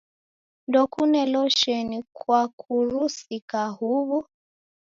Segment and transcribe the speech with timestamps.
[0.67, 4.17] Ndokune losheni kwakurusika huw'u?